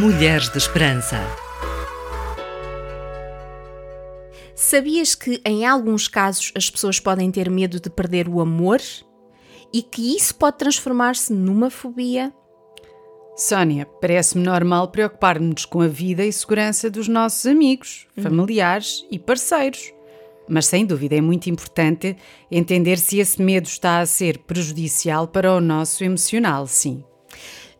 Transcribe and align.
Mulheres 0.00 0.48
de 0.48 0.58
Esperança. 0.58 1.16
Sabias 4.54 5.16
que 5.16 5.42
em 5.44 5.66
alguns 5.66 6.06
casos 6.06 6.52
as 6.54 6.70
pessoas 6.70 7.00
podem 7.00 7.32
ter 7.32 7.50
medo 7.50 7.80
de 7.80 7.90
perder 7.90 8.28
o 8.28 8.40
amor 8.40 8.80
e 9.72 9.82
que 9.82 10.16
isso 10.16 10.36
pode 10.36 10.58
transformar-se 10.58 11.32
numa 11.32 11.68
fobia? 11.68 12.32
Sónia, 13.34 13.86
parece-me 14.00 14.44
normal 14.44 14.86
preocupar-nos 14.86 15.64
com 15.64 15.80
a 15.80 15.88
vida 15.88 16.24
e 16.24 16.32
segurança 16.32 16.88
dos 16.88 17.08
nossos 17.08 17.44
amigos, 17.44 18.06
familiares 18.22 19.04
e 19.10 19.18
parceiros. 19.18 19.92
Mas 20.48 20.66
sem 20.66 20.86
dúvida 20.86 21.16
é 21.16 21.20
muito 21.20 21.50
importante 21.50 22.16
entender 22.48 22.98
se 22.98 23.18
esse 23.18 23.42
medo 23.42 23.66
está 23.66 23.98
a 23.98 24.06
ser 24.06 24.38
prejudicial 24.38 25.26
para 25.26 25.52
o 25.52 25.60
nosso 25.60 26.04
emocional, 26.04 26.68
sim. 26.68 27.02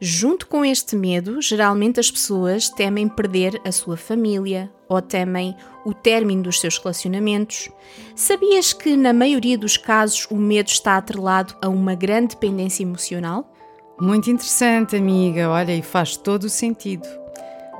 Junto 0.01 0.47
com 0.47 0.65
este 0.65 0.95
medo, 0.95 1.43
geralmente 1.43 1.99
as 1.99 2.09
pessoas 2.09 2.69
temem 2.69 3.09
perder 3.09 3.61
a 3.65 3.73
sua 3.73 3.97
família 3.97 4.71
ou 4.89 5.03
temem 5.03 5.57
o 5.85 5.93
término 5.93 6.45
dos 6.45 6.61
seus 6.61 6.79
relacionamentos. 6.79 7.69
Sabias 8.15 8.73
que, 8.73 8.97
na 8.97 9.13
maioria 9.13 9.59
dos 9.59 9.77
casos, 9.77 10.29
o 10.31 10.37
medo 10.37 10.69
está 10.69 10.97
atrelado 10.97 11.57
a 11.61 11.69
uma 11.69 11.97
grande 11.97 12.35
dependência 12.35 12.85
emocional? 12.85 13.53
Muito 14.01 14.31
interessante, 14.31 14.95
amiga. 14.95 15.51
Olha, 15.51 15.75
e 15.75 15.83
faz 15.83 16.17
todo 16.17 16.45
o 16.45 16.49
sentido. 16.49 17.09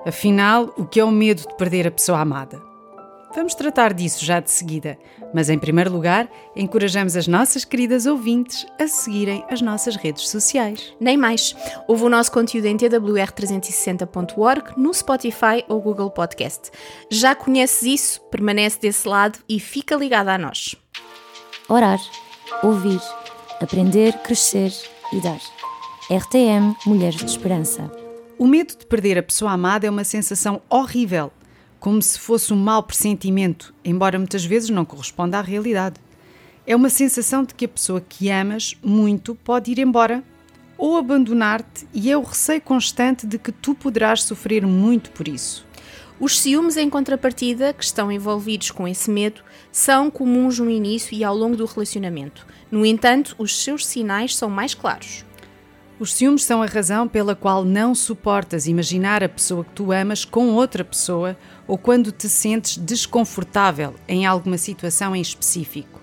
Afinal, 0.05 0.75
o 0.77 0.85
que 0.85 0.99
é 0.99 1.05
o 1.05 1.13
medo 1.13 1.43
de 1.43 1.57
perder 1.57 1.87
a 1.87 1.91
pessoa 1.91 2.19
amada? 2.19 2.68
Vamos 3.39 3.55
tratar 3.55 3.95
disso 3.95 4.25
já 4.25 4.41
de 4.41 4.51
seguida, 4.51 4.99
mas 5.33 5.49
em 5.49 5.57
primeiro 5.57 5.93
lugar, 5.93 6.29
encorajamos 6.57 7.15
as 7.15 7.29
nossas 7.29 7.65
queridas 7.65 8.05
ouvintes 8.05 8.67
a 8.81 8.89
seguirem 8.89 9.45
as 9.49 9.63
nossas 9.63 9.95
redes 9.95 10.29
sociais. 10.29 10.93
Nem 10.99 11.17
mais. 11.17 11.55
Ouve 11.87 12.03
o 12.03 12.09
nosso 12.09 12.33
conteúdo 12.33 12.65
em 12.65 12.77
twr360.org, 12.77 14.73
no 14.77 14.93
Spotify 14.93 15.65
ou 15.69 15.81
Google 15.81 16.11
Podcast. 16.11 16.73
Já 17.09 17.33
conheces 17.33 17.83
isso? 17.85 18.21
Permanece 18.23 18.81
desse 18.81 19.07
lado 19.07 19.39
e 19.49 19.61
fica 19.61 19.95
ligado 19.95 20.31
a 20.31 20.37
nós. 20.37 20.75
Orar, 21.69 22.01
ouvir, 22.61 23.01
aprender, 23.61 24.15
crescer 24.15 24.73
e 25.13 25.21
dar. 25.21 25.39
RTM 26.11 26.75
Mulheres 26.85 27.21
de 27.21 27.31
Esperança. 27.31 27.89
O 28.37 28.49
medo 28.49 28.77
de 28.77 28.85
perder 28.85 29.17
a 29.17 29.23
pessoa 29.23 29.53
amada 29.53 29.87
é 29.87 29.91
uma 29.91 30.03
sensação 30.03 30.61
horrível, 30.69 31.31
como 31.81 32.03
se 32.03 32.19
fosse 32.19 32.53
um 32.53 32.57
mau 32.57 32.83
pressentimento, 32.83 33.75
embora 33.85 34.19
muitas 34.19 34.45
vezes 34.45 34.71
não 34.71 34.85
corresponda 34.85 35.39
à 35.39 35.43
realidade. 35.43 35.97
É 36.67 36.75
uma 36.77 36.91
sensação 36.91 37.45
de 37.45 37.55
que 37.55 37.65
a 37.65 37.69
pessoa 37.69 38.01
que 38.01 38.31
amas 38.31 38.77
muito 38.83 39.35
pode 39.35 39.71
ir 39.71 39.79
embora 39.79 40.23
ou 40.77 40.97
abandonar-te, 40.97 41.89
e 41.93 42.11
é 42.11 42.17
o 42.17 42.23
receio 42.23 42.61
constante 42.61 43.27
de 43.27 43.37
que 43.37 43.51
tu 43.51 43.75
poderás 43.75 44.23
sofrer 44.23 44.65
muito 44.65 45.11
por 45.11 45.27
isso. 45.27 45.67
Os 46.21 46.39
ciúmes 46.39 46.77
em 46.77 46.89
contrapartida, 46.89 47.73
que 47.73 47.85
estão 47.85 48.11
envolvidos 48.11 48.71
com 48.71 48.87
esse 48.87 49.11
medo, 49.11 49.41
são 49.73 50.11
comuns 50.11 50.59
no 50.59 50.71
início 50.71 51.15
e 51.15 51.23
ao 51.23 51.37
longo 51.37 51.57
do 51.57 51.65
relacionamento. 51.65 52.47
No 52.71 52.85
entanto, 52.85 53.35
os 53.39 53.63
seus 53.63 53.87
sinais 53.87 54.37
são 54.37 54.51
mais 54.51 54.75
claros. 54.75 55.25
Os 56.01 56.15
ciúmes 56.15 56.45
são 56.45 56.63
a 56.63 56.67
razão 56.67 57.09
pela 57.09 57.35
qual 57.35 57.65
não 57.65 57.93
suportas 57.93 58.69
imaginar 58.69 59.25
a 59.25 59.29
pessoa 59.29 59.65
que 59.65 59.73
tu 59.73 59.91
amas 59.91 60.25
com 60.25 60.55
outra 60.55 60.85
pessoa 60.85 61.37
ou 61.67 61.77
quando 61.77 62.13
te 62.13 62.29
sentes 62.29 62.77
desconfortável 62.77 63.95
em 64.07 64.25
alguma 64.25 64.57
situação 64.59 65.17
em 65.17 65.21
específico. 65.21 66.01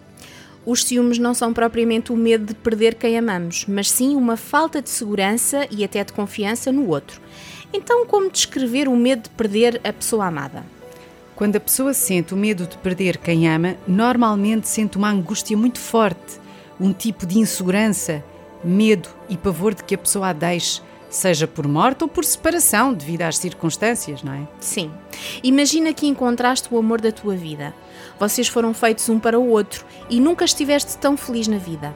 Os 0.65 0.83
ciúmes 0.83 1.17
não 1.17 1.33
são 1.33 1.53
propriamente 1.53 2.11
o 2.11 2.17
medo 2.17 2.47
de 2.47 2.55
perder 2.55 2.95
quem 2.95 3.17
amamos, 3.17 3.65
mas 3.69 3.89
sim 3.89 4.17
uma 4.17 4.35
falta 4.35 4.81
de 4.81 4.89
segurança 4.89 5.65
e 5.71 5.81
até 5.81 6.03
de 6.03 6.11
confiança 6.11 6.73
no 6.73 6.89
outro. 6.89 7.21
Então, 7.71 8.05
como 8.05 8.29
descrever 8.29 8.89
o 8.89 8.97
medo 8.97 9.23
de 9.23 9.29
perder 9.29 9.79
a 9.81 9.93
pessoa 9.93 10.25
amada? 10.25 10.65
Quando 11.37 11.55
a 11.55 11.59
pessoa 11.59 11.93
sente 11.93 12.33
o 12.33 12.37
medo 12.37 12.67
de 12.67 12.77
perder 12.79 13.17
quem 13.17 13.47
ama, 13.47 13.77
normalmente 13.87 14.67
sente 14.67 14.97
uma 14.97 15.09
angústia 15.09 15.55
muito 15.55 15.79
forte, 15.79 16.39
um 16.79 16.91
tipo 16.91 17.25
de 17.25 17.39
insegurança, 17.39 18.21
medo 18.65 19.09
e 19.29 19.37
pavor 19.37 19.73
de 19.73 19.83
que 19.83 19.95
a 19.95 19.97
pessoa 19.97 20.29
a 20.29 20.33
deixe, 20.33 20.81
seja 21.09 21.47
por 21.47 21.67
morte 21.67 22.03
ou 22.03 22.09
por 22.09 22.25
separação, 22.25 22.93
devido 22.93 23.21
às 23.21 23.37
circunstâncias, 23.37 24.23
não 24.23 24.33
é? 24.33 24.47
Sim. 24.59 24.91
Imagina 25.43 25.93
que 25.93 26.07
encontraste 26.07 26.67
o 26.71 26.77
amor 26.77 26.99
da 26.99 27.11
tua 27.11 27.35
vida. 27.35 27.73
Vocês 28.19 28.47
foram 28.47 28.73
feitos 28.73 29.07
um 29.07 29.19
para 29.19 29.39
o 29.39 29.49
outro 29.49 29.85
e 30.09 30.19
nunca 30.19 30.43
estiveste 30.43 30.97
tão 30.97 31.15
feliz 31.15 31.47
na 31.47 31.57
vida. 31.57 31.95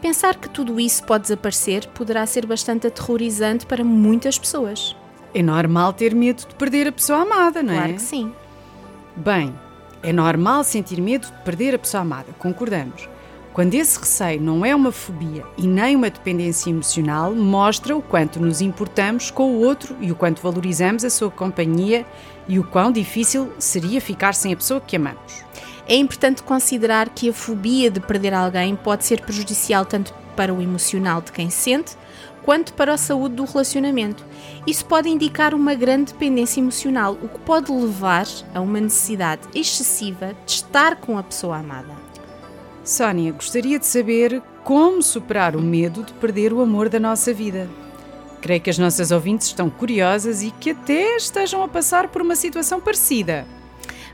Pensar 0.00 0.36
que 0.36 0.48
tudo 0.48 0.78
isso 0.78 1.02
pode 1.04 1.22
desaparecer 1.22 1.86
poderá 1.88 2.24
ser 2.26 2.46
bastante 2.46 2.86
aterrorizante 2.86 3.66
para 3.66 3.82
muitas 3.82 4.38
pessoas. 4.38 4.94
É 5.34 5.42
normal 5.42 5.92
ter 5.92 6.14
medo 6.14 6.46
de 6.46 6.54
perder 6.54 6.88
a 6.88 6.92
pessoa 6.92 7.22
amada, 7.22 7.62
não 7.62 7.74
é? 7.74 7.76
Claro 7.76 7.94
que 7.94 8.02
sim. 8.02 8.32
Bem, 9.16 9.52
é 10.02 10.12
normal 10.12 10.62
sentir 10.62 11.00
medo 11.00 11.26
de 11.26 11.32
perder 11.44 11.74
a 11.74 11.78
pessoa 11.78 12.02
amada, 12.02 12.32
concordamos. 12.38 13.08
Quando 13.56 13.72
esse 13.72 13.98
receio 13.98 14.38
não 14.38 14.66
é 14.66 14.74
uma 14.74 14.92
fobia 14.92 15.42
e 15.56 15.66
nem 15.66 15.96
uma 15.96 16.10
dependência 16.10 16.68
emocional, 16.68 17.34
mostra 17.34 17.96
o 17.96 18.02
quanto 18.02 18.38
nos 18.38 18.60
importamos 18.60 19.30
com 19.30 19.54
o 19.54 19.60
outro 19.64 19.96
e 19.98 20.12
o 20.12 20.14
quanto 20.14 20.42
valorizamos 20.42 21.06
a 21.06 21.08
sua 21.08 21.30
companhia 21.30 22.04
e 22.46 22.58
o 22.58 22.64
quão 22.64 22.92
difícil 22.92 23.50
seria 23.58 23.98
ficar 23.98 24.34
sem 24.34 24.52
a 24.52 24.56
pessoa 24.56 24.78
que 24.78 24.96
amamos. 24.96 25.42
É 25.88 25.96
importante 25.96 26.42
considerar 26.42 27.08
que 27.08 27.30
a 27.30 27.32
fobia 27.32 27.90
de 27.90 27.98
perder 27.98 28.34
alguém 28.34 28.76
pode 28.76 29.06
ser 29.06 29.22
prejudicial 29.22 29.86
tanto 29.86 30.12
para 30.36 30.52
o 30.52 30.60
emocional 30.60 31.22
de 31.22 31.32
quem 31.32 31.48
sente, 31.48 31.96
quanto 32.44 32.74
para 32.74 32.92
a 32.92 32.98
saúde 32.98 33.36
do 33.36 33.46
relacionamento. 33.46 34.22
Isso 34.66 34.84
pode 34.84 35.08
indicar 35.08 35.54
uma 35.54 35.74
grande 35.74 36.12
dependência 36.12 36.60
emocional, 36.60 37.16
o 37.22 37.26
que 37.26 37.38
pode 37.38 37.72
levar 37.72 38.26
a 38.54 38.60
uma 38.60 38.82
necessidade 38.82 39.48
excessiva 39.54 40.34
de 40.44 40.52
estar 40.52 40.96
com 40.96 41.16
a 41.16 41.22
pessoa 41.22 41.56
amada. 41.56 42.05
Sónia, 42.86 43.32
gostaria 43.32 43.80
de 43.80 43.86
saber 43.86 44.40
como 44.62 45.02
superar 45.02 45.56
o 45.56 45.60
medo 45.60 46.04
de 46.04 46.12
perder 46.12 46.52
o 46.52 46.60
amor 46.60 46.88
da 46.88 47.00
nossa 47.00 47.34
vida. 47.34 47.68
Creio 48.40 48.60
que 48.60 48.70
as 48.70 48.78
nossas 48.78 49.10
ouvintes 49.10 49.48
estão 49.48 49.68
curiosas 49.68 50.44
e 50.44 50.52
que 50.52 50.70
até 50.70 51.16
estejam 51.16 51.64
a 51.64 51.68
passar 51.68 52.06
por 52.06 52.22
uma 52.22 52.36
situação 52.36 52.80
parecida. 52.80 53.44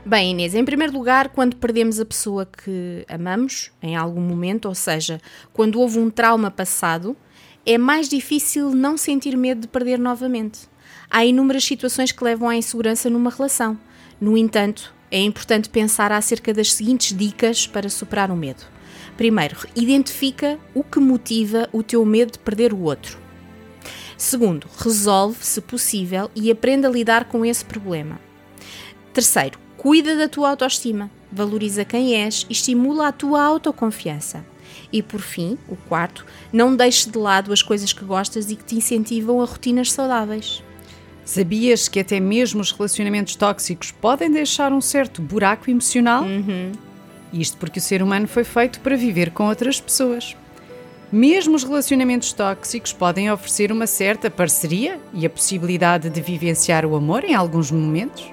Bem, 0.03 0.31
Inês, 0.31 0.55
em 0.55 0.65
primeiro 0.65 0.91
lugar, 0.91 1.29
quando 1.29 1.55
perdemos 1.55 1.99
a 1.99 2.05
pessoa 2.05 2.47
que 2.47 3.05
amamos 3.07 3.71
em 3.79 3.95
algum 3.95 4.21
momento, 4.21 4.67
ou 4.67 4.73
seja, 4.73 5.21
quando 5.53 5.79
houve 5.79 5.99
um 5.99 6.09
trauma 6.09 6.49
passado, 6.49 7.15
é 7.63 7.77
mais 7.77 8.09
difícil 8.09 8.71
não 8.71 8.97
sentir 8.97 9.37
medo 9.37 9.61
de 9.61 9.67
perder 9.67 9.99
novamente. 9.99 10.61
Há 11.11 11.23
inúmeras 11.23 11.63
situações 11.63 12.11
que 12.11 12.23
levam 12.23 12.49
à 12.49 12.55
insegurança 12.55 13.07
numa 13.07 13.29
relação. 13.29 13.77
No 14.19 14.35
entanto, 14.35 14.91
é 15.13 15.21
importante 15.21 15.69
pensar 15.69 16.11
acerca 16.11 16.51
das 16.51 16.73
seguintes 16.73 17.15
dicas 17.15 17.67
para 17.67 17.87
superar 17.87 18.31
o 18.31 18.35
medo. 18.35 18.63
Primeiro, 19.15 19.55
identifica 19.75 20.57
o 20.73 20.83
que 20.83 20.99
motiva 20.99 21.69
o 21.71 21.83
teu 21.83 22.03
medo 22.03 22.31
de 22.31 22.39
perder 22.39 22.73
o 22.73 22.81
outro. 22.81 23.19
Segundo, 24.17 24.67
resolve, 24.75 25.37
se 25.45 25.61
possível, 25.61 26.31
e 26.35 26.49
aprenda 26.49 26.87
a 26.87 26.91
lidar 26.91 27.25
com 27.25 27.45
esse 27.45 27.63
problema. 27.63 28.19
Terceiro, 29.13 29.59
cuida 29.77 30.17
da 30.17 30.27
tua 30.27 30.49
autoestima, 30.49 31.11
valoriza 31.31 31.85
quem 31.85 32.15
és 32.15 32.47
e 32.49 32.53
estimula 32.53 33.09
a 33.09 33.11
tua 33.11 33.43
autoconfiança. 33.43 34.43
E 34.91 35.03
por 35.03 35.21
fim, 35.21 35.59
o 35.69 35.75
quarto, 35.75 36.25
não 36.51 36.75
deixes 36.75 37.05
de 37.05 37.19
lado 37.19 37.53
as 37.53 37.61
coisas 37.61 37.93
que 37.93 38.03
gostas 38.03 38.49
e 38.49 38.55
que 38.55 38.63
te 38.63 38.75
incentivam 38.75 39.41
a 39.41 39.45
rotinas 39.45 39.91
saudáveis. 39.91 40.63
Sabias 41.25 41.87
que 41.87 41.99
até 41.99 42.19
mesmo 42.19 42.61
os 42.61 42.71
relacionamentos 42.71 43.35
tóxicos 43.35 43.91
podem 43.91 44.29
deixar 44.29 44.73
um 44.73 44.81
certo 44.81 45.21
buraco 45.21 45.69
emocional? 45.69 46.23
Uhum. 46.23 46.71
Isto 47.31 47.57
porque 47.57 47.79
o 47.79 47.81
ser 47.81 48.03
humano 48.03 48.27
foi 48.27 48.43
feito 48.43 48.79
para 48.81 48.95
viver 48.95 49.31
com 49.31 49.47
outras 49.47 49.79
pessoas. 49.79 50.35
Mesmo 51.11 51.55
os 51.55 51.63
relacionamentos 51.63 52.33
tóxicos 52.33 52.91
podem 52.91 53.31
oferecer 53.31 53.71
uma 53.71 53.87
certa 53.87 54.29
parceria 54.29 54.99
e 55.13 55.25
a 55.25 55.29
possibilidade 55.29 56.09
de 56.09 56.21
vivenciar 56.21 56.85
o 56.85 56.95
amor 56.95 57.23
em 57.23 57.35
alguns 57.35 57.71
momentos. 57.71 58.31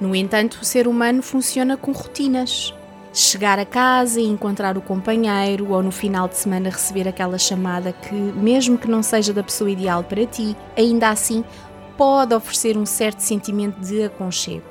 No 0.00 0.14
entanto, 0.14 0.58
o 0.60 0.64
ser 0.64 0.86
humano 0.86 1.22
funciona 1.22 1.76
com 1.76 1.90
rotinas. 1.90 2.72
Chegar 3.12 3.58
a 3.58 3.64
casa 3.64 4.20
e 4.20 4.26
encontrar 4.26 4.76
o 4.76 4.82
companheiro, 4.82 5.72
ou 5.72 5.82
no 5.82 5.90
final 5.90 6.28
de 6.28 6.36
semana 6.36 6.70
receber 6.70 7.08
aquela 7.08 7.38
chamada 7.38 7.92
que, 7.92 8.14
mesmo 8.14 8.78
que 8.78 8.88
não 8.88 9.02
seja 9.02 9.32
da 9.32 9.42
pessoa 9.42 9.70
ideal 9.70 10.04
para 10.04 10.24
ti, 10.26 10.54
ainda 10.76 11.08
assim 11.08 11.42
pode 11.98 12.32
oferecer 12.32 12.78
um 12.78 12.86
certo 12.86 13.20
sentimento 13.20 13.80
de 13.80 14.04
aconchego. 14.04 14.62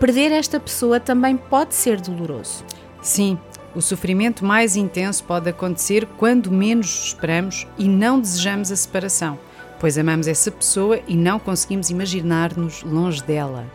Perder 0.00 0.32
esta 0.32 0.58
pessoa 0.58 0.98
também 0.98 1.36
pode 1.36 1.74
ser 1.74 2.00
doloroso. 2.00 2.64
Sim, 3.02 3.38
o 3.74 3.82
sofrimento 3.82 4.44
mais 4.44 4.74
intenso 4.74 5.22
pode 5.24 5.48
acontecer 5.48 6.06
quando 6.16 6.50
menos 6.50 7.06
esperamos 7.06 7.66
e 7.78 7.86
não 7.86 8.18
desejamos 8.18 8.72
a 8.72 8.76
separação, 8.76 9.38
pois 9.78 9.98
amamos 9.98 10.26
essa 10.26 10.50
pessoa 10.50 10.98
e 11.06 11.14
não 11.14 11.38
conseguimos 11.38 11.90
imaginar-nos 11.90 12.82
longe 12.82 13.22
dela. 13.22 13.66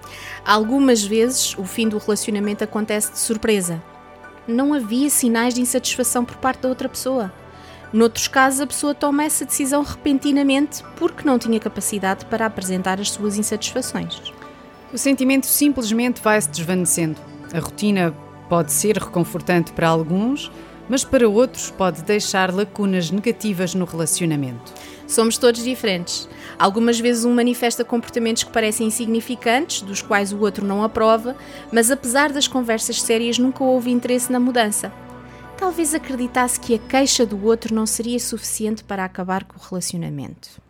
Algumas 0.43 1.03
vezes 1.03 1.55
o 1.57 1.63
fim 1.63 1.87
do 1.87 1.99
relacionamento 1.99 2.63
acontece 2.63 3.11
de 3.11 3.19
surpresa. 3.19 3.81
Não 4.47 4.73
havia 4.73 5.09
sinais 5.09 5.53
de 5.53 5.61
insatisfação 5.61 6.25
por 6.25 6.37
parte 6.37 6.61
da 6.61 6.69
outra 6.69 6.89
pessoa. 6.89 7.31
Noutros 7.93 8.27
casos, 8.27 8.61
a 8.61 8.67
pessoa 8.67 8.93
toma 8.93 9.23
essa 9.23 9.45
decisão 9.45 9.81
repentinamente 9.81 10.83
porque 10.97 11.25
não 11.25 11.39
tinha 11.39 11.59
capacidade 11.59 12.25
para 12.25 12.45
apresentar 12.45 12.99
as 12.99 13.11
suas 13.11 13.37
insatisfações. 13.37 14.21
O 14.91 14.97
sentimento 14.97 15.45
simplesmente 15.45 16.21
vai 16.21 16.39
se 16.41 16.49
desvanecendo. 16.49 17.19
A 17.53 17.59
rotina 17.59 18.13
pode 18.49 18.71
ser 18.71 18.97
reconfortante 18.97 19.71
para 19.71 19.87
alguns, 19.87 20.51
mas 20.89 21.03
para 21.03 21.27
outros 21.27 21.69
pode 21.69 22.01
deixar 22.01 22.53
lacunas 22.53 23.11
negativas 23.11 23.73
no 23.73 23.85
relacionamento. 23.85 24.73
Somos 25.07 25.37
todos 25.37 25.63
diferentes. 25.63 26.27
Algumas 26.59 26.99
vezes 26.99 27.23
um 27.23 27.33
manifesta 27.33 27.85
comportamentos 27.85 28.43
que 28.43 28.51
parecem 28.51 28.87
insignificantes, 28.87 29.81
dos 29.81 30.01
quais 30.01 30.33
o 30.33 30.39
outro 30.39 30.65
não 30.65 30.83
aprova, 30.83 31.35
mas 31.71 31.89
apesar 31.89 32.31
das 32.31 32.47
conversas 32.47 33.01
sérias 33.01 33.37
nunca 33.37 33.63
houve 33.63 33.89
interesse 33.89 34.31
na 34.31 34.39
mudança. 34.39 34.91
Talvez 35.57 35.95
acreditasse 35.95 36.59
que 36.59 36.75
a 36.75 36.77
queixa 36.77 37.25
do 37.25 37.43
outro 37.43 37.73
não 37.73 37.87
seria 37.87 38.19
suficiente 38.19 38.83
para 38.83 39.03
acabar 39.03 39.43
com 39.43 39.57
o 39.57 39.61
relacionamento. 39.61 40.61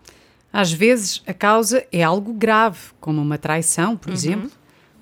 Às 0.51 0.71
vezes 0.71 1.21
a 1.27 1.33
causa 1.33 1.85
é 1.91 2.01
algo 2.01 2.31
grave, 2.33 2.79
como 2.99 3.21
uma 3.21 3.37
traição, 3.37 3.97
por 3.97 4.09
uhum. 4.09 4.15
exemplo. 4.15 4.51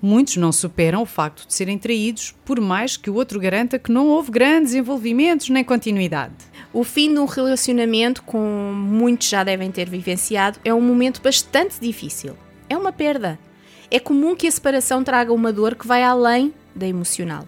Muitos 0.02 0.36
não 0.36 0.52
superam 0.52 1.02
o 1.02 1.06
facto 1.06 1.46
de 1.46 1.54
serem 1.54 1.78
traídos, 1.78 2.34
por 2.44 2.60
mais 2.60 2.96
que 2.96 3.08
o 3.08 3.14
outro 3.14 3.40
garanta 3.40 3.78
que 3.78 3.90
não 3.90 4.08
houve 4.08 4.30
grandes 4.30 4.74
envolvimentos 4.74 5.48
nem 5.48 5.64
continuidade. 5.64 6.34
O 6.72 6.84
fim 6.84 7.14
de 7.14 7.20
um 7.20 7.24
relacionamento, 7.24 8.22
como 8.24 8.74
muitos 8.74 9.28
já 9.28 9.42
devem 9.42 9.70
ter 9.70 9.88
vivenciado, 9.88 10.58
é 10.64 10.74
um 10.74 10.80
momento 10.80 11.22
bastante 11.22 11.80
difícil. 11.80 12.36
É 12.68 12.76
uma 12.76 12.92
perda. 12.92 13.38
É 13.90 14.00
comum 14.00 14.34
que 14.34 14.48
a 14.48 14.50
separação 14.50 15.02
traga 15.02 15.32
uma 15.32 15.52
dor 15.52 15.76
que 15.76 15.86
vai 15.86 16.02
além 16.02 16.52
da 16.74 16.86
emocional. 16.86 17.46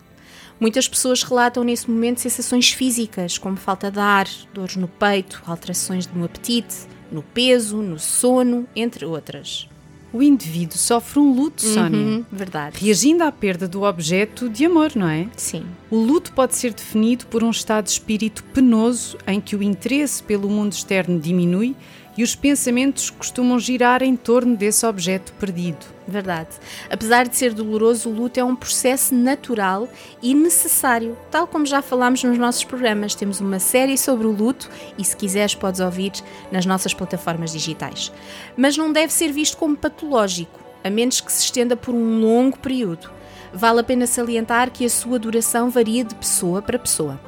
Muitas 0.61 0.89
pessoas 0.89 1.23
relatam 1.23 1.63
nesse 1.63 1.89
momento 1.91 2.21
sensações 2.21 2.71
físicas, 2.71 3.39
como 3.39 3.57
falta 3.57 3.91
de 3.91 4.01
ar, 4.01 4.27
dores 4.53 4.77
no 4.77 4.89
peito, 4.89 5.43
alterações 5.47 6.09
no 6.09 6.25
apetite, 6.25 6.87
no 7.13 7.23
peso, 7.23 7.77
no 7.79 7.99
sono, 7.99 8.67
entre 8.75 9.05
outras. 9.05 9.69
O 10.13 10.23
indivíduo 10.23 10.79
sofre 10.79 11.21
um 11.21 11.35
luto, 11.35 11.63
Sónia. 11.63 12.01
Uhum, 12.01 12.25
verdade. 12.33 12.83
Reagindo 12.83 13.23
à 13.23 13.31
perda 13.31 13.69
do 13.69 13.83
objeto 13.83 14.49
de 14.49 14.65
amor, 14.65 14.93
não 14.97 15.09
é? 15.09 15.29
Sim. 15.37 15.65
O 15.91 15.97
luto 15.97 16.33
pode 16.33 16.57
ser 16.57 16.73
definido 16.73 17.27
por 17.27 17.45
um 17.45 17.51
estado 17.51 17.85
de 17.85 17.91
espírito 17.91 18.43
penoso 18.45 19.19
em 19.27 19.39
que 19.39 19.55
o 19.55 19.63
interesse 19.63 20.23
pelo 20.23 20.49
mundo 20.49 20.73
externo 20.73 21.21
diminui 21.21 21.77
e 22.19 22.23
os 22.25 22.35
pensamentos 22.35 23.11
costumam 23.11 23.61
girar 23.61 24.03
em 24.03 24.17
torno 24.17 24.57
desse 24.57 24.85
objeto 24.85 25.33
perdido. 25.35 25.87
Verdade. 26.05 26.49
Apesar 26.91 27.29
de 27.29 27.37
ser 27.37 27.55
doloroso, 27.55 28.11
o 28.11 28.13
luto 28.13 28.41
é 28.41 28.43
um 28.45 28.57
processo 28.57 29.15
natural 29.15 29.89
e 30.21 30.35
necessário, 30.35 31.17
tal 31.31 31.47
como 31.47 31.65
já 31.65 31.81
falámos 31.81 32.25
nos 32.25 32.37
nossos 32.37 32.65
programas. 32.65 33.15
Temos 33.15 33.41
uma 33.41 33.61
série 33.61 33.97
sobre 33.97 34.27
o 34.27 34.33
luto 34.33 34.69
e, 34.99 35.05
se 35.05 35.17
quiseres, 35.17 35.55
podes 35.55 35.79
ouvir 35.79 36.11
nas 36.51 36.67
nossas 36.67 36.93
plataformas 36.93 37.53
digitais. 37.53 38.11
Mas 38.57 38.77
não 38.77 38.93
deve 38.93 39.13
ser 39.13 39.31
visto 39.31 39.57
como 39.57 39.77
patológico, 39.77 40.59
a 40.83 40.91
menos 40.91 41.21
que 41.21 41.31
se 41.31 41.45
estenda 41.45 41.77
por 41.77 41.95
um 41.95 42.19
longo 42.21 42.59
período. 42.59 43.13
Vale 43.55 43.79
a 43.79 43.85
pena 43.85 44.09
salientar 44.09 44.73
que 44.73 44.85
a 44.85 44.91
sua 44.91 45.21
duração 45.21 45.71
varia 45.71 46.03
de 46.03 46.17
pessoa 46.17 46.61
para 46.61 46.81
pessoa. 46.81 47.28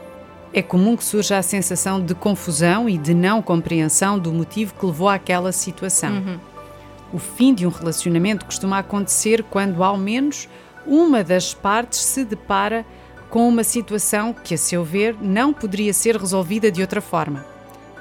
É 0.52 0.62
comum 0.62 0.96
que 0.96 1.04
surja 1.04 1.38
a 1.38 1.42
sensação 1.42 2.04
de 2.04 2.14
confusão 2.14 2.88
e 2.88 2.98
de 2.98 3.14
não 3.14 3.40
compreensão 3.40 4.18
do 4.18 4.32
motivo 4.32 4.74
que 4.74 4.84
levou 4.84 5.08
àquela 5.08 5.52
situação. 5.52 6.12
Uhum. 6.12 6.40
O 7.12 7.18
fim 7.18 7.54
de 7.54 7.66
um 7.66 7.70
relacionamento 7.70 8.44
costuma 8.44 8.78
acontecer 8.78 9.44
quando, 9.44 9.82
ao 9.82 9.96
menos, 9.96 10.48
uma 10.86 11.22
das 11.22 11.54
partes 11.54 12.00
se 12.00 12.24
depara 12.24 12.84
com 13.28 13.48
uma 13.48 13.62
situação 13.62 14.32
que, 14.32 14.54
a 14.54 14.58
seu 14.58 14.82
ver, 14.82 15.16
não 15.20 15.52
poderia 15.52 15.92
ser 15.92 16.16
resolvida 16.16 16.70
de 16.70 16.80
outra 16.80 17.00
forma. 17.00 17.46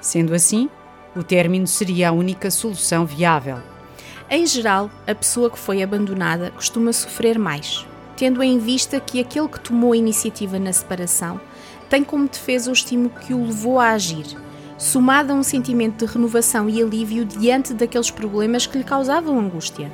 Sendo 0.02 0.34
assim, 0.34 0.68
o 1.16 1.24
término 1.24 1.68
seria 1.68 2.10
a 2.10 2.12
única 2.12 2.50
solução 2.50 3.06
viável. 3.06 3.58
Em 4.30 4.46
geral, 4.46 4.90
a 5.08 5.14
pessoa 5.14 5.50
que 5.50 5.60
foi 5.60 5.84
abandonada 5.84 6.52
costuma 6.52 6.94
sofrer 6.94 7.38
mais, 7.38 7.86
tendo 8.16 8.42
em 8.42 8.58
vista 8.58 9.00
que 9.00 9.20
aquele 9.20 9.48
que 9.48 9.60
tomou 9.60 9.94
a 9.94 9.98
iniciativa 9.98 10.58
na 10.58 10.74
separação 10.74 11.40
tem 11.90 12.04
como 12.04 12.28
defesa 12.28 12.70
o 12.70 12.74
estímulo 12.74 13.10
que 13.10 13.34
o 13.34 13.46
levou 13.46 13.80
a 13.80 13.90
agir, 13.90 14.26
somado 14.78 15.34
a 15.34 15.36
um 15.36 15.44
sentimento 15.44 16.06
de 16.06 16.12
renovação 16.12 16.70
e 16.70 16.82
alívio 16.82 17.26
diante 17.26 17.74
daqueles 17.74 18.12
problemas 18.12 18.66
que 18.66 18.78
lhe 18.78 18.84
causavam 18.84 19.40
angústia. 19.40 19.92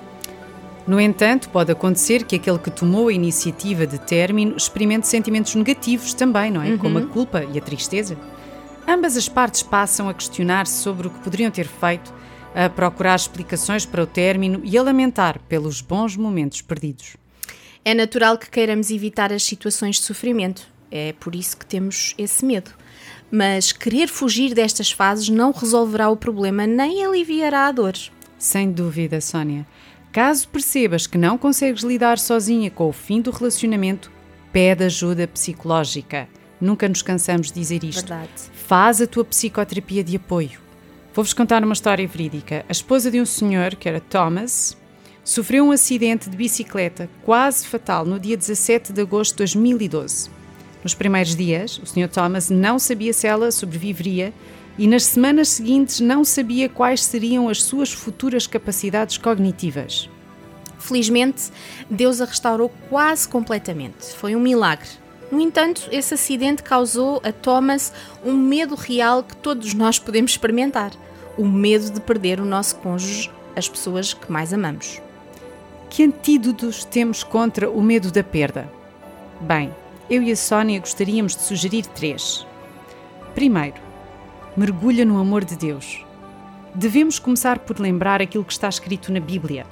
No 0.86 1.01
entanto, 1.01 1.50
pode 1.50 1.71
acontecer 1.71 2.24
que 2.25 2.36
aquele 2.36 2.59
que 2.59 2.69
tomou 2.69 3.07
a 3.07 3.13
iniciativa 3.13 3.88
de 3.88 3.97
término 3.97 4.56
experimente 4.56 5.07
sentimentos 5.07 5.56
negativos 5.56 6.13
também, 6.13 6.51
não 6.51 6.62
é? 6.62 6.71
Uhum. 6.71 6.77
Como 6.77 6.97
a 7.00 7.06
culpa 7.07 7.44
e 7.44 7.57
a 7.57 7.62
tristeza. 7.62 8.15
Ambas 8.88 9.18
as 9.18 9.27
partes 9.27 9.63
passam 9.63 10.07
a 10.07 10.13
questionar-se 10.13 10.83
sobre 10.83 11.07
o 11.07 11.09
que 11.09 11.19
poderiam 11.19 11.50
ter 11.50 11.65
feito, 11.65 12.13
a 12.53 12.69
procurar 12.69 13.15
explicações 13.15 13.83
para 13.83 14.03
o 14.03 14.06
término 14.06 14.62
e 14.63 14.77
a 14.77 14.83
lamentar 14.83 15.39
pelos 15.50 15.81
bons 15.81 16.15
momentos 16.15 16.62
perdidos. 16.62 17.18
É 17.83 17.95
natural 17.95 18.38
que 18.38 18.50
queiramos 18.50 18.91
evitar 18.91 19.33
as 19.33 19.44
situações 19.44 19.95
de 19.95 20.03
sofrimento, 20.03 20.68
é 20.95 21.13
por 21.13 21.36
isso 21.36 21.57
que 21.57 21.65
temos 21.65 22.15
esse 22.18 22.45
medo. 22.45 22.71
Mas 23.30 23.71
querer 23.71 24.07
fugir 24.07 24.53
destas 24.53 24.92
fases 24.92 25.30
não 25.30 25.51
resolverá 25.51 26.09
o 26.09 26.15
problema 26.15 26.65
nem 26.65 27.03
aliviará 27.03 27.68
a 27.68 27.71
dor. 27.71 27.94
Sem 28.38 28.71
dúvida, 28.71 29.19
Sónia. 29.19 29.65
Caso 30.12 30.47
percebas 30.47 31.06
que 31.06 31.18
não 31.18 31.38
consegues 31.38 31.83
lidar 31.83 32.18
sozinha 32.18 32.71
com 32.71 32.88
o 32.88 32.94
fim 32.94 33.19
do 33.19 33.31
relacionamento, 33.31 34.09
pede 34.53 34.86
ajuda 34.86 35.27
psicológica. 35.27 36.30
Nunca 36.62 36.88
nos 36.88 37.01
cansamos 37.01 37.48
de 37.48 37.59
dizer 37.59 37.83
isto. 37.83 38.07
Verdade. 38.07 38.31
Faz 38.53 39.01
a 39.01 39.07
tua 39.07 39.25
psicoterapia 39.25 40.03
de 40.03 40.15
apoio. 40.15 40.62
Vou-vos 41.13 41.33
contar 41.33 41.63
uma 41.63 41.74
história 41.74 42.07
verídica. 42.07 42.65
A 42.69 42.71
esposa 42.71 43.12
de 43.12 43.19
um 43.19 43.25
senhor, 43.25 43.75
que 43.75 43.89
era 43.89 44.00
Thomas, 44.00 44.77
sofreu 45.24 45.65
um 45.65 45.71
acidente 45.71 46.30
de 46.30 46.38
bicicleta 46.38 47.09
quase 47.24 47.68
fatal 47.68 48.06
no 48.06 48.19
dia 48.19 48.38
17 48.38 48.94
de 48.94 49.01
agosto 49.01 49.31
de 49.33 49.38
2012. 49.39 50.30
Nos 50.86 50.94
primeiros 50.94 51.36
dias, 51.36 51.80
o 51.80 51.86
Sr. 51.88 52.08
Thomas 52.08 52.52
não 52.52 52.78
sabia 52.78 53.12
se 53.12 53.26
ela 53.26 53.50
sobreviveria 53.50 54.32
e 54.78 54.88
nas 54.88 55.04
semanas 55.06 55.50
seguintes 55.50 56.00
não 56.00 56.24
sabia 56.24 56.70
quais 56.70 57.04
seriam 57.04 57.50
as 57.50 57.64
suas 57.64 57.92
futuras 57.92 58.46
capacidades 58.46 59.18
cognitivas. 59.18 60.08
Felizmente, 60.78 61.52
Deus 61.90 62.22
a 62.22 62.26
restaurou 62.26 62.72
quase 62.88 63.28
completamente. 63.28 64.14
Foi 64.16 64.36
um 64.36 64.40
milagre. 64.40 64.88
No 65.32 65.42
entanto, 65.42 65.90
esse 65.92 66.14
acidente 66.14 66.62
causou 66.62 67.20
a 67.24 67.32
Thomas 67.32 67.92
um 68.24 68.34
medo 68.34 68.75
real 68.75 69.24
que 69.24 69.36
todos 69.38 69.74
nós 69.74 69.98
podemos 69.98 70.34
experimentar: 70.34 70.92
o 71.36 71.48
medo 71.48 71.89
de 71.89 72.00
perder 72.00 72.39
o 72.39 72.46
nosso 72.46 72.75
cônjuge, 72.75 73.32
as 73.56 73.68
pessoas 73.68 74.13
que 74.13 74.32
mais 74.32 74.54
amamos. 74.54 75.01
Que 75.89 76.04
antídotos 76.04 76.86
temos 76.86 77.24
contra 77.24 77.72
o 77.72 77.82
medo 77.82 78.12
da 78.12 78.24
perda? 78.24 78.70
Bem, 79.42 79.74
eu 80.09 80.21
e 80.21 80.31
a 80.31 80.35
Sónia 80.35 80.79
gostaríamos 80.79 81.35
de 81.35 81.41
sugerir 81.41 81.85
três. 81.88 82.45
Primeiro, 83.33 83.81
mergulha 84.55 85.03
no 85.03 85.19
amor 85.19 85.43
de 85.43 85.55
Deus. 85.55 86.05
Devemos 86.74 87.17
começar 87.17 87.59
por 87.59 87.79
lembrar 87.79 88.21
aquilo 88.21 88.43
que 88.43 88.53
está 88.53 88.69
escrito 88.69 89.12
na 89.12 89.19
Bíblia. 89.19 89.65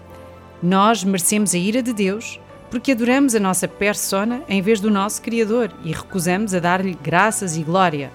Nós 0.61 1.03
merecemos 1.03 1.53
a 1.53 1.57
ira 1.57 1.83
de 1.83 1.93
Deus 1.93 2.39
porque 2.71 2.93
adoramos 2.93 3.35
a 3.35 3.39
nossa 3.39 3.67
persona 3.67 4.41
em 4.49 4.61
vez 4.61 4.79
do 4.79 4.89
nosso 4.89 5.21
Criador 5.21 5.71
e 5.83 5.91
recusamos 5.91 6.55
a 6.55 6.59
dar-lhe 6.59 6.97
graças 7.03 7.55
e 7.55 7.61
glória. 7.61 8.11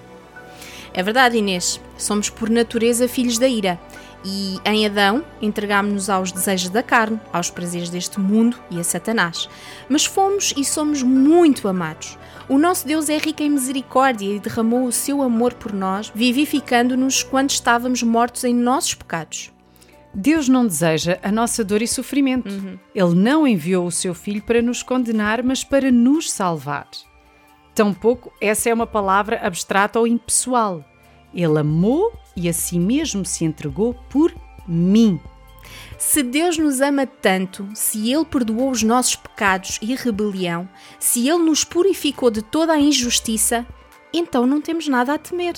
É 0.93 1.01
verdade, 1.01 1.37
Inês. 1.37 1.79
Somos 1.97 2.29
por 2.29 2.49
natureza 2.49 3.07
filhos 3.07 3.37
da 3.37 3.47
ira. 3.47 3.79
E 4.23 4.59
em 4.65 4.85
Adão 4.85 5.23
entregámos-nos 5.41 6.09
aos 6.09 6.31
desejos 6.31 6.69
da 6.69 6.83
carne, 6.83 7.19
aos 7.31 7.49
prazeres 7.49 7.89
deste 7.89 8.19
mundo 8.19 8.57
e 8.69 8.79
a 8.79 8.83
Satanás. 8.83 9.47
Mas 9.87 10.05
fomos 10.05 10.53
e 10.57 10.65
somos 10.65 11.01
muito 11.01 11.67
amados. 11.67 12.17
O 12.49 12.57
nosso 12.57 12.85
Deus 12.85 13.09
é 13.09 13.17
rico 13.17 13.43
em 13.43 13.49
misericórdia 13.49 14.35
e 14.35 14.39
derramou 14.39 14.85
o 14.85 14.91
seu 14.91 15.21
amor 15.21 15.53
por 15.53 15.71
nós, 15.71 16.11
vivificando-nos 16.13 17.23
quando 17.23 17.51
estávamos 17.51 18.03
mortos 18.03 18.43
em 18.43 18.53
nossos 18.53 18.93
pecados. 18.93 19.51
Deus 20.13 20.49
não 20.49 20.65
deseja 20.65 21.19
a 21.21 21.31
nossa 21.31 21.63
dor 21.63 21.81
e 21.81 21.87
sofrimento. 21.87 22.49
Uhum. 22.49 22.79
Ele 22.93 23.13
não 23.13 23.47
enviou 23.47 23.85
o 23.85 23.91
seu 23.91 24.13
Filho 24.13 24.41
para 24.41 24.61
nos 24.61 24.81
condenar, 24.81 25.43
mas 25.43 25.63
para 25.63 25.91
nos 25.91 26.31
salvar. 26.31 26.87
Tampouco 27.75 28.33
essa 28.41 28.69
é 28.69 28.73
uma 28.73 28.87
palavra 28.87 29.39
abstrata 29.41 29.99
ou 29.99 30.07
impessoal. 30.07 30.83
Ele 31.33 31.59
amou 31.59 32.11
e 32.39 32.47
a 32.47 32.53
si 32.53 32.79
mesmo 32.79 33.25
se 33.25 33.43
entregou 33.43 33.93
por 34.09 34.33
mim. 34.67 35.19
Se 35.97 36.23
Deus 36.23 36.57
nos 36.57 36.79
ama 36.79 37.05
tanto, 37.05 37.67
se 37.73 38.11
Ele 38.11 38.23
perdoou 38.23 38.71
os 38.71 38.81
nossos 38.81 39.15
pecados 39.15 39.77
e 39.81 39.93
rebelião, 39.95 40.67
se 40.97 41.27
Ele 41.27 41.43
nos 41.43 41.63
purificou 41.63 42.31
de 42.31 42.41
toda 42.41 42.73
a 42.73 42.79
injustiça, 42.79 43.65
então 44.13 44.45
não 44.47 44.61
temos 44.61 44.87
nada 44.87 45.13
a 45.13 45.17
temer. 45.17 45.55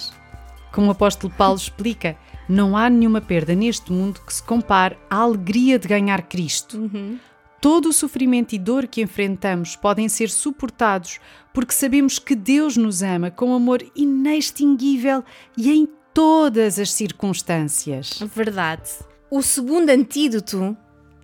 Como 0.74 0.88
o 0.88 0.92
apóstolo 0.92 1.32
Paulo 1.38 1.58
explica, 1.58 2.18
não 2.50 2.76
há 2.76 2.90
nenhuma 2.90 3.22
perda 3.22 3.54
neste 3.54 3.92
mundo 3.92 4.22
que 4.26 4.34
se 4.34 4.42
compare 4.42 4.98
à 5.10 5.18
alegria 5.18 5.78
de 5.78 5.88
ganhar 5.88 6.24
Cristo. 6.24 6.78
Uhum. 6.78 7.20
Todo 7.62 7.90
o 7.90 7.94
sofrimento 7.94 8.54
e 8.54 8.58
dor 8.58 8.88
que 8.88 9.02
enfrentamos 9.02 9.76
podem 9.76 10.10
ser 10.10 10.30
suportados 10.32 11.20
porque 11.54 11.74
sabemos 11.74 12.18
que 12.18 12.36
Deus 12.36 12.76
nos 12.76 13.04
ama 13.04 13.30
com 13.30 13.54
amor 13.54 13.86
inextinguível 13.96 15.24
e 15.56 15.72
em 15.72 15.88
todas 16.14 16.80
as 16.80 16.92
circunstâncias. 16.92 18.20
Verdade. 18.34 18.90
O 19.30 19.42
segundo 19.42 19.90
antídoto 19.90 20.76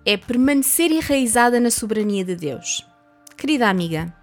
é 0.04 0.16
permanecer 0.16 0.90
enraizada 0.90 1.60
na 1.60 1.70
soberania 1.70 2.24
de 2.24 2.34
Deus. 2.34 2.86
Querida 3.36 3.68
amiga, 3.68 4.14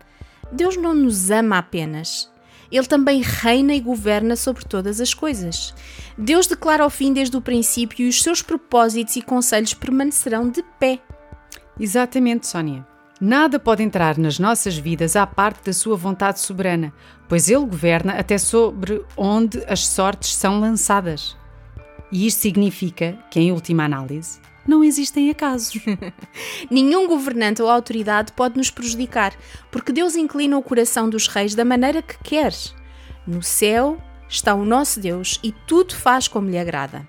Deus 0.51 0.75
não 0.75 0.93
nos 0.93 1.29
ama 1.29 1.57
apenas. 1.59 2.31
Ele 2.71 2.87
também 2.87 3.21
reina 3.21 3.75
e 3.75 3.79
governa 3.79 4.35
sobre 4.35 4.65
todas 4.65 4.99
as 4.99 5.13
coisas. 5.13 5.73
Deus 6.17 6.47
declara 6.47 6.85
o 6.85 6.89
fim 6.89 7.13
desde 7.13 7.37
o 7.37 7.41
princípio 7.41 8.05
e 8.05 8.09
os 8.09 8.21
seus 8.21 8.41
propósitos 8.41 9.15
e 9.15 9.21
conselhos 9.21 9.73
permanecerão 9.73 10.49
de 10.49 10.63
pé. 10.79 10.99
Exatamente, 11.79 12.47
Sónia. 12.47 12.85
Nada 13.19 13.57
pode 13.57 13.81
entrar 13.81 14.17
nas 14.17 14.37
nossas 14.39 14.77
vidas 14.77 15.15
à 15.15 15.25
parte 15.25 15.65
da 15.65 15.73
sua 15.73 15.95
vontade 15.95 16.41
soberana, 16.41 16.93
pois 17.29 17.49
ele 17.49 17.65
governa 17.65 18.13
até 18.13 18.37
sobre 18.37 19.01
onde 19.15 19.63
as 19.67 19.87
sortes 19.87 20.35
são 20.35 20.59
lançadas. 20.59 21.37
E 22.11 22.27
isto 22.27 22.41
significa 22.41 23.17
que, 23.31 23.39
em 23.39 23.53
última 23.53 23.85
análise, 23.85 24.39
não 24.67 24.83
existem 24.83 25.29
acasos. 25.29 25.81
Nenhum 26.69 27.07
governante 27.07 27.61
ou 27.61 27.69
autoridade 27.69 28.33
pode 28.33 28.57
nos 28.57 28.69
prejudicar, 28.69 29.33
porque 29.71 29.93
Deus 29.93 30.17
inclina 30.17 30.57
o 30.57 30.63
coração 30.63 31.09
dos 31.09 31.27
reis 31.27 31.55
da 31.55 31.63
maneira 31.63 32.01
que 32.01 32.17
quer. 32.21 32.53
No 33.25 33.41
céu 33.41 33.97
está 34.27 34.53
o 34.53 34.65
nosso 34.65 34.99
Deus 34.99 35.39
e 35.41 35.53
tudo 35.65 35.95
faz 35.95 36.27
como 36.27 36.49
lhe 36.49 36.57
agrada. 36.57 37.07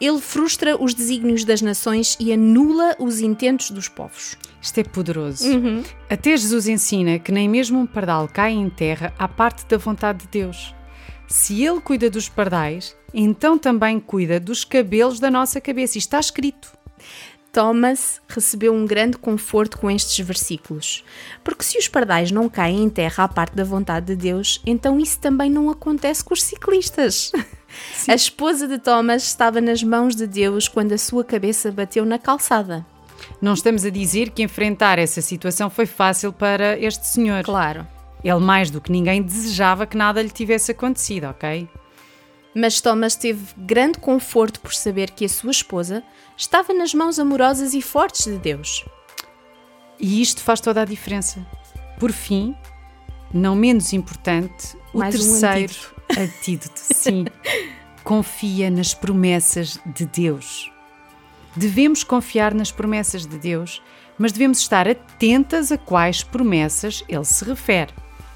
Ele 0.00 0.20
frustra 0.20 0.80
os 0.80 0.94
desígnios 0.94 1.44
das 1.44 1.60
nações 1.60 2.16
e 2.20 2.32
anula 2.32 2.96
os 2.98 3.20
intentos 3.20 3.70
dos 3.70 3.88
povos. 3.88 4.36
Isto 4.60 4.78
é 4.78 4.84
poderoso. 4.84 5.48
Uhum. 5.48 5.82
Até 6.08 6.36
Jesus 6.36 6.68
ensina 6.68 7.18
que 7.18 7.32
nem 7.32 7.48
mesmo 7.48 7.78
um 7.78 7.86
pardal 7.86 8.28
cai 8.28 8.52
em 8.52 8.68
terra 8.68 9.12
à 9.18 9.28
parte 9.28 9.66
da 9.66 9.76
vontade 9.76 10.20
de 10.20 10.28
Deus. 10.28 10.74
Se 11.26 11.62
Ele 11.62 11.80
cuida 11.80 12.08
dos 12.08 12.28
pardais, 12.28 12.96
então 13.12 13.58
também 13.58 14.00
cuida 14.00 14.40
dos 14.40 14.64
cabelos 14.64 15.20
da 15.20 15.30
nossa 15.30 15.60
cabeça. 15.60 15.98
Isto 15.98 16.08
está 16.08 16.20
escrito. 16.20 16.72
Thomas 17.58 18.20
recebeu 18.28 18.72
um 18.72 18.86
grande 18.86 19.18
conforto 19.18 19.78
com 19.78 19.90
estes 19.90 20.24
versículos, 20.24 21.02
porque 21.42 21.64
se 21.64 21.76
os 21.76 21.88
pardais 21.88 22.30
não 22.30 22.48
caem 22.48 22.84
em 22.84 22.88
terra 22.88 23.24
à 23.24 23.28
parte 23.28 23.56
da 23.56 23.64
vontade 23.64 24.06
de 24.06 24.14
Deus, 24.14 24.62
então 24.64 25.00
isso 25.00 25.18
também 25.18 25.50
não 25.50 25.68
acontece 25.68 26.22
com 26.22 26.34
os 26.34 26.40
ciclistas. 26.40 27.32
Sim. 27.94 28.12
A 28.12 28.14
esposa 28.14 28.68
de 28.68 28.78
Thomas 28.78 29.24
estava 29.24 29.60
nas 29.60 29.82
mãos 29.82 30.14
de 30.14 30.24
Deus 30.24 30.68
quando 30.68 30.92
a 30.92 30.98
sua 30.98 31.24
cabeça 31.24 31.72
bateu 31.72 32.04
na 32.04 32.16
calçada. 32.16 32.86
Não 33.42 33.54
estamos 33.54 33.84
a 33.84 33.90
dizer 33.90 34.30
que 34.30 34.44
enfrentar 34.44 35.00
essa 35.00 35.20
situação 35.20 35.68
foi 35.68 35.86
fácil 35.86 36.32
para 36.32 36.78
este 36.78 37.08
senhor. 37.08 37.42
Claro. 37.42 37.84
Ele, 38.22 38.38
mais 38.38 38.70
do 38.70 38.80
que 38.80 38.92
ninguém, 38.92 39.20
desejava 39.20 39.84
que 39.84 39.96
nada 39.96 40.22
lhe 40.22 40.30
tivesse 40.30 40.70
acontecido, 40.70 41.24
ok? 41.24 41.68
Mas 42.54 42.80
Thomas 42.80 43.14
teve 43.14 43.46
grande 43.56 43.98
conforto 43.98 44.60
por 44.60 44.74
saber 44.74 45.10
que 45.10 45.24
a 45.24 45.28
sua 45.28 45.50
esposa 45.50 46.02
estava 46.36 46.72
nas 46.72 46.94
mãos 46.94 47.18
amorosas 47.18 47.74
e 47.74 47.82
fortes 47.82 48.24
de 48.24 48.38
Deus. 48.38 48.84
E 49.98 50.22
isto 50.22 50.42
faz 50.42 50.60
toda 50.60 50.82
a 50.82 50.84
diferença. 50.84 51.46
Por 51.98 52.12
fim, 52.12 52.54
não 53.32 53.54
menos 53.54 53.92
importante, 53.92 54.76
o 54.92 54.98
Mais 54.98 55.14
terceiro 55.14 55.74
um 56.16 56.22
antídoto. 56.22 56.80
Sim. 56.80 57.26
Confia 58.02 58.70
nas 58.70 58.94
promessas 58.94 59.78
de 59.84 60.06
Deus. 60.06 60.72
Devemos 61.54 62.04
confiar 62.04 62.54
nas 62.54 62.70
promessas 62.70 63.26
de 63.26 63.38
Deus, 63.38 63.82
mas 64.16 64.32
devemos 64.32 64.58
estar 64.58 64.88
atentas 64.88 65.70
a 65.72 65.76
quais 65.76 66.22
promessas 66.22 67.04
ele 67.08 67.24
se 67.24 67.44
refere. 67.44 67.92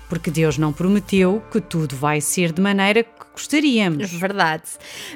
Porque 0.08 0.30
Deus 0.30 0.58
não 0.58 0.72
prometeu 0.72 1.42
que 1.50 1.60
tudo 1.60 1.96
vai 1.96 2.20
ser 2.20 2.52
de 2.52 2.60
maneira 2.60 3.02
gostaríamos. 3.32 4.10
Verdade. 4.12 4.64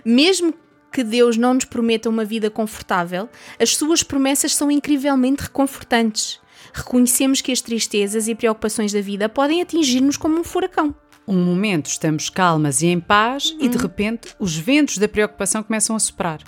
Mesmo 0.04 0.54
que 0.92 1.04
Deus 1.04 1.36
não 1.36 1.54
nos 1.54 1.64
prometa 1.64 2.08
uma 2.08 2.24
vida 2.24 2.50
confortável, 2.50 3.28
as 3.60 3.76
suas 3.76 4.02
promessas 4.02 4.54
são 4.54 4.70
incrivelmente 4.70 5.42
reconfortantes. 5.42 6.40
Reconhecemos 6.72 7.40
que 7.40 7.52
as 7.52 7.60
tristezas 7.60 8.28
e 8.28 8.34
preocupações 8.34 8.92
da 8.92 9.00
vida 9.00 9.28
podem 9.28 9.60
atingir-nos 9.60 10.16
como 10.16 10.38
um 10.38 10.44
furacão. 10.44 10.94
Um 11.28 11.44
momento 11.44 11.86
estamos 11.86 12.30
calmas 12.30 12.82
e 12.82 12.86
em 12.86 13.00
paz 13.00 13.54
e 13.58 13.68
de 13.68 13.76
repente 13.76 14.28
os 14.38 14.56
ventos 14.56 14.96
da 14.96 15.08
preocupação 15.08 15.62
começam 15.62 15.96
a 15.96 15.98
soprar. 15.98 16.38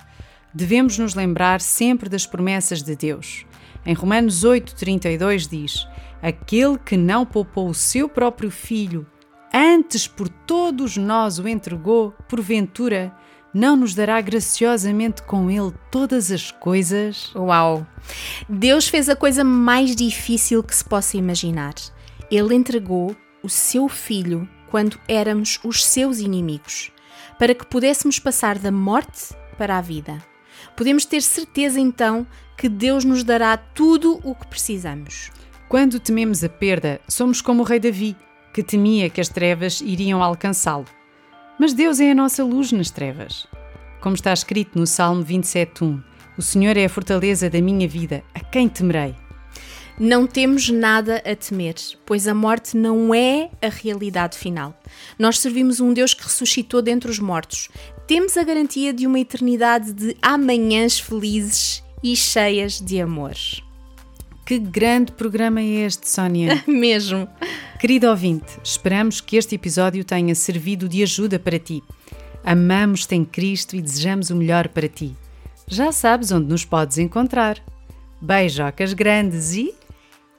Devemos 0.54 0.96
nos 0.98 1.14
lembrar 1.14 1.60
sempre 1.60 2.08
das 2.08 2.24
promessas 2.24 2.82
de 2.82 2.94
Deus. 2.94 3.44
Em 3.84 3.92
Romanos 3.92 4.44
8:32 4.44 5.48
diz: 5.48 5.86
Aquele 6.22 6.78
que 6.78 6.96
não 6.96 7.26
poupou 7.26 7.68
o 7.68 7.74
seu 7.74 8.08
próprio 8.08 8.50
filho, 8.50 9.06
antes 9.52 10.06
por 10.06 10.28
todos 10.28 10.96
nós 10.96 11.38
o 11.38 11.48
entregou, 11.48 12.12
porventura, 12.28 13.14
não 13.52 13.76
nos 13.76 13.94
dará 13.94 14.20
graciosamente 14.20 15.22
com 15.22 15.50
ele 15.50 15.72
todas 15.90 16.30
as 16.30 16.50
coisas? 16.50 17.32
Uau! 17.34 17.86
Deus 18.48 18.88
fez 18.88 19.08
a 19.08 19.16
coisa 19.16 19.42
mais 19.42 19.96
difícil 19.96 20.62
que 20.62 20.74
se 20.74 20.84
possa 20.84 21.16
imaginar. 21.16 21.74
Ele 22.30 22.54
entregou 22.54 23.16
o 23.42 23.48
seu 23.48 23.88
filho 23.88 24.48
quando 24.70 24.98
éramos 25.08 25.58
os 25.64 25.84
seus 25.84 26.18
inimigos, 26.18 26.92
para 27.38 27.54
que 27.54 27.66
pudéssemos 27.66 28.18
passar 28.18 28.58
da 28.58 28.70
morte 28.70 29.34
para 29.56 29.78
a 29.78 29.80
vida. 29.80 30.22
Podemos 30.76 31.04
ter 31.04 31.22
certeza 31.22 31.80
então 31.80 32.26
que 32.56 32.68
Deus 32.68 33.04
nos 33.04 33.24
dará 33.24 33.56
tudo 33.56 34.20
o 34.22 34.34
que 34.34 34.46
precisamos. 34.46 35.30
Quando 35.68 36.00
tememos 36.00 36.44
a 36.44 36.48
perda, 36.48 37.00
somos 37.08 37.40
como 37.40 37.62
o 37.62 37.64
rei 37.64 37.78
Davi 37.78 38.16
que 38.58 38.62
temia 38.64 39.08
que 39.08 39.20
as 39.20 39.28
trevas 39.28 39.80
iriam 39.80 40.20
alcançá-lo. 40.20 40.84
Mas 41.60 41.72
Deus 41.72 42.00
é 42.00 42.10
a 42.10 42.14
nossa 42.14 42.42
luz 42.42 42.72
nas 42.72 42.90
trevas. 42.90 43.46
Como 44.00 44.16
está 44.16 44.32
escrito 44.32 44.76
no 44.76 44.84
Salmo 44.84 45.24
27:1, 45.24 46.02
o 46.36 46.42
Senhor 46.42 46.76
é 46.76 46.84
a 46.84 46.88
fortaleza 46.88 47.48
da 47.48 47.60
minha 47.60 47.86
vida, 47.86 48.24
a 48.34 48.40
quem 48.40 48.68
temerei? 48.68 49.14
Não 49.96 50.26
temos 50.26 50.70
nada 50.70 51.22
a 51.24 51.36
temer, 51.36 51.76
pois 52.04 52.26
a 52.26 52.34
morte 52.34 52.76
não 52.76 53.14
é 53.14 53.48
a 53.62 53.68
realidade 53.68 54.36
final. 54.36 54.76
Nós 55.16 55.38
servimos 55.38 55.78
um 55.78 55.92
Deus 55.92 56.12
que 56.12 56.24
ressuscitou 56.24 56.82
dentre 56.82 57.08
os 57.08 57.20
mortos. 57.20 57.68
Temos 58.08 58.36
a 58.36 58.42
garantia 58.42 58.92
de 58.92 59.06
uma 59.06 59.20
eternidade 59.20 59.92
de 59.92 60.16
amanhãs 60.20 60.98
felizes 60.98 61.80
e 62.02 62.16
cheias 62.16 62.80
de 62.80 63.00
amor. 63.00 63.34
Que 64.44 64.58
grande 64.58 65.12
programa 65.12 65.60
é 65.60 65.86
este, 65.86 66.10
Sónia? 66.10 66.60
Mesmo. 66.66 67.28
Querido 67.78 68.10
ouvinte, 68.10 68.58
esperamos 68.64 69.20
que 69.20 69.36
este 69.36 69.54
episódio 69.54 70.04
tenha 70.04 70.34
servido 70.34 70.88
de 70.88 71.00
ajuda 71.00 71.38
para 71.38 71.60
ti. 71.60 71.80
Amamos-te 72.42 73.14
em 73.14 73.24
Cristo 73.24 73.76
e 73.76 73.80
desejamos 73.80 74.30
o 74.30 74.36
melhor 74.36 74.66
para 74.68 74.88
ti. 74.88 75.16
Já 75.64 75.92
sabes 75.92 76.32
onde 76.32 76.48
nos 76.48 76.64
podes 76.64 76.98
encontrar. 76.98 77.62
Beijocas 78.20 78.92
grandes 78.94 79.54
e. 79.54 79.72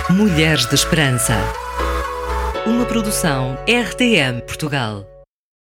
Mulheres 0.09 0.65
de 0.67 0.75
Esperança. 0.75 1.33
Uma 2.65 2.86
produção 2.86 3.58
RTM 3.67 4.39
Portugal. 4.48 5.12